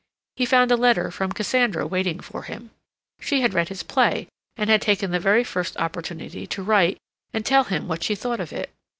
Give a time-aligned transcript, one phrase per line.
[0.35, 2.71] He found a letter from Cassandra waiting for him.
[3.19, 6.97] She had read his play, and had taken the very first opportunity to write
[7.35, 8.71] and tell him what she thought of it.